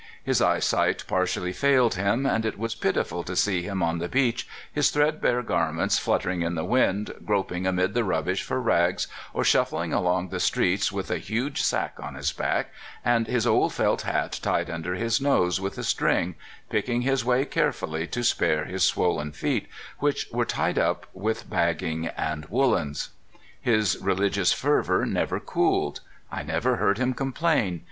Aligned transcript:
His 0.23 0.41
eye 0.41 0.57
sight 0.57 1.03
partially 1.07 1.53
failed 1.53 1.93
him, 1.93 2.25
and 2.25 2.43
it 2.43 2.57
was 2.57 2.73
pitiful 2.73 3.21
to 3.23 3.35
see 3.35 3.61
him 3.61 3.83
on 3.83 3.99
the 3.99 4.09
beach, 4.09 4.47
his 4.73 4.89
threadbare 4.89 5.43
garments 5.43 5.99
flutter 5.99 6.31
ing 6.31 6.41
in 6.41 6.55
the 6.55 6.65
wind, 6.65 7.13
groping 7.23 7.67
amid 7.67 7.93
the 7.93 8.03
rubbish 8.03 8.41
for 8.41 8.59
rags, 8.59 9.07
or 9.31 9.43
shufHing 9.43 9.93
along 9.93 10.29
the 10.29 10.39
streets 10.39 10.91
with 10.91 11.11
a 11.11 11.19
huge 11.19 11.61
sack 11.61 11.97
on 11.99 12.15
his 12.15 12.31
back, 12.31 12.71
and 13.05 13.27
his 13.27 13.45
old 13.45 13.75
felt 13.75 14.01
hat 14.01 14.39
tied 14.41 14.71
under 14.71 14.95
his 14.95 15.21
nose 15.21 15.59
UNCLE 15.59 15.63
NOLAN. 15.65 15.71
247 15.75 15.77
with 15.77 15.77
a 15.77 15.87
string, 15.87 16.35
picking 16.71 17.01
his 17.03 17.23
way 17.23 17.45
carefully 17.45 18.07
to 18.07 18.23
spare 18.23 18.65
his 18.65 18.83
swollen 18.83 19.31
feet, 19.31 19.67
which 19.99 20.25
were 20.31 20.45
tied 20.45 20.79
up 20.79 21.05
with 21.13 21.47
bagging 21.47 22.07
and 22.17 22.47
woolens. 22.47 23.09
His 23.61 23.99
religious 23.99 24.51
fervor 24.51 25.05
never 25.05 25.39
cooled; 25.39 25.99
I 26.31 26.41
never 26.41 26.77
heard 26.77 26.97
him 26.97 27.13
complain. 27.13 27.79